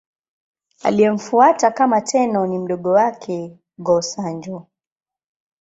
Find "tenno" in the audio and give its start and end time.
2.01-2.47